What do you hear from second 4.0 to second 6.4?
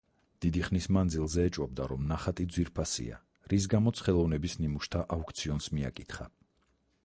ხელოვნების ნიმუშთა აუქციონს მიაკითხა.